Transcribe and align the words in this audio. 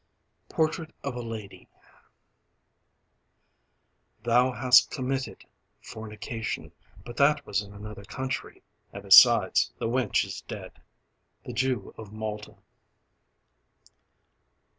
Portrait 0.49 0.95
of 1.03 1.15
a 1.15 1.21
Lady 1.21 1.67
Thou 4.23 4.51
hast 4.51 4.89
committed 4.89 5.45
Fornication: 5.79 6.71
but 7.05 7.15
that 7.17 7.45
was 7.45 7.61
in 7.61 7.71
another 7.71 8.03
country 8.05 8.63
And 8.91 9.03
besides, 9.03 9.71
the 9.77 9.87
wench 9.87 10.25
is 10.25 10.41
dead. 10.41 10.81
The 11.43 11.53
Jew 11.53 11.93
of 11.99 12.11
Malta. 12.11 12.55